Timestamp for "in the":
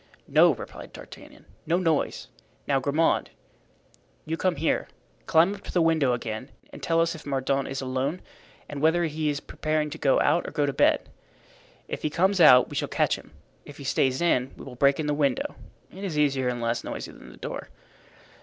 14.99-15.13